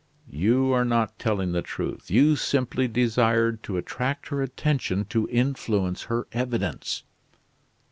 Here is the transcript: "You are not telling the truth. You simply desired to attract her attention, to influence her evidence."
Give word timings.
"You 0.31 0.71
are 0.73 0.83
not 0.83 1.19
telling 1.19 1.51
the 1.51 1.61
truth. 1.61 2.09
You 2.09 2.35
simply 2.35 2.87
desired 2.87 3.61
to 3.61 3.77
attract 3.77 4.29
her 4.29 4.41
attention, 4.41 5.05
to 5.09 5.29
influence 5.29 6.05
her 6.05 6.25
evidence." 6.31 7.03